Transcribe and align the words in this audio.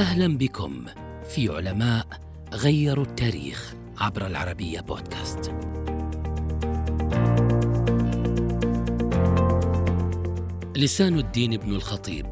أهلا 0.00 0.38
بكم 0.38 0.84
في 1.28 1.48
علماء 1.48 2.06
غيروا 2.52 3.04
التاريخ 3.04 3.74
عبر 3.98 4.26
العربية 4.26 4.80
بودكاست. 4.80 5.52
لسان 10.76 11.18
الدين 11.18 11.56
بن 11.56 11.74
الخطيب 11.74 12.26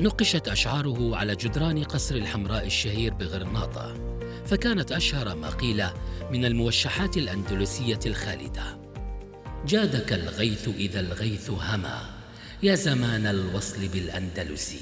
نقشت 0.00 0.48
أشعاره 0.48 1.16
على 1.16 1.36
جدران 1.36 1.84
قصر 1.84 2.14
الحمراء 2.14 2.66
الشهير 2.66 3.14
بغرناطة 3.14 3.94
فكانت 4.46 4.92
أشهر 4.92 5.34
ما 5.34 5.50
قيل 5.50 5.84
من 6.32 6.44
الموشحات 6.44 7.16
الأندلسية 7.16 8.00
الخالدة. 8.06 8.79
جادك 9.66 10.12
الغيث 10.12 10.68
إذا 10.68 11.00
الغيث 11.00 11.50
هما. 11.50 12.10
يا 12.62 12.74
زمان 12.74 13.26
الوصل 13.26 13.88
بالأندلس 13.88 14.76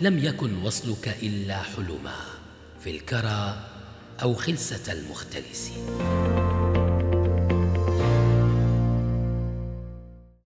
لم 0.00 0.24
يكن 0.24 0.62
وصلك 0.62 1.16
إلا 1.22 1.62
حلما. 1.62 2.16
في 2.84 2.90
الكرى 2.90 3.70
أو 4.22 4.34
خلسة 4.34 4.92
المختلس 4.92 5.70